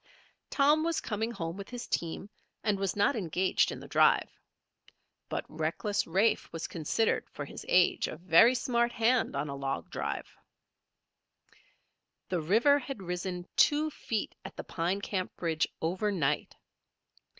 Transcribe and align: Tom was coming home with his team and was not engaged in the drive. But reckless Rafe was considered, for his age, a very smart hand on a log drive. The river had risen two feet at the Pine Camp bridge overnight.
Tom 0.49 0.83
was 0.83 0.99
coming 0.99 1.29
home 1.29 1.55
with 1.57 1.69
his 1.69 1.85
team 1.85 2.27
and 2.63 2.79
was 2.79 2.95
not 2.95 3.15
engaged 3.15 3.71
in 3.71 3.79
the 3.79 3.87
drive. 3.87 4.31
But 5.29 5.45
reckless 5.47 6.07
Rafe 6.07 6.51
was 6.51 6.65
considered, 6.67 7.29
for 7.29 7.45
his 7.45 7.63
age, 7.69 8.07
a 8.07 8.15
very 8.17 8.55
smart 8.55 8.91
hand 8.91 9.35
on 9.35 9.47
a 9.47 9.55
log 9.55 9.91
drive. 9.91 10.35
The 12.29 12.41
river 12.41 12.79
had 12.79 13.03
risen 13.03 13.47
two 13.55 13.91
feet 13.91 14.33
at 14.43 14.55
the 14.55 14.63
Pine 14.63 15.01
Camp 15.01 15.35
bridge 15.37 15.67
overnight. 15.83 16.55